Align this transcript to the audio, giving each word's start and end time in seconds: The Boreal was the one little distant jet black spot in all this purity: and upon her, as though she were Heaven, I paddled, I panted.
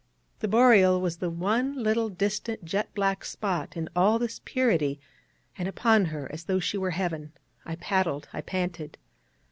The 0.39 0.47
Boreal 0.47 0.99
was 0.99 1.17
the 1.17 1.29
one 1.29 1.75
little 1.75 2.09
distant 2.09 2.65
jet 2.65 2.91
black 2.95 3.23
spot 3.23 3.77
in 3.77 3.87
all 3.95 4.17
this 4.17 4.41
purity: 4.43 4.99
and 5.59 5.67
upon 5.67 6.05
her, 6.05 6.27
as 6.33 6.45
though 6.45 6.59
she 6.59 6.75
were 6.75 6.89
Heaven, 6.89 7.33
I 7.67 7.75
paddled, 7.75 8.27
I 8.33 8.41
panted. 8.41 8.97